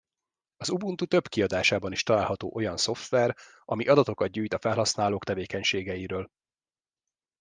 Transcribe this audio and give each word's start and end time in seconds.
Az 0.57 0.69
Ubuntu 0.69 1.05
több 1.05 1.27
kiadásában 1.27 1.91
is 1.91 2.03
található 2.03 2.53
olyan 2.55 2.77
szoftver, 2.77 3.37
ami 3.63 3.87
adatokat 3.87 4.31
gyűjt 4.31 4.53
a 4.53 4.57
felhasználók 4.59 5.23
tevékenységeiről. 5.23 6.29